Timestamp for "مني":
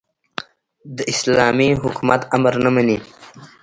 2.75-2.97